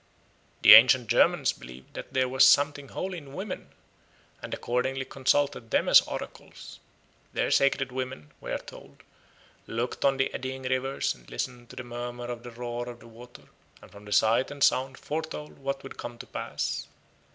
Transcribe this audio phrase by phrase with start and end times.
[0.63, 3.69] The ancient Germans believed that there was something holy in women,
[4.41, 6.79] and accordingly consulted them as oracles.
[7.33, 9.03] Their sacred women, we are told,
[9.67, 13.07] looked on the eddying rivers and listened to the murmur or the roar of the
[13.07, 13.43] water,
[13.79, 16.87] and from the sight and sound foretold what would come to pass.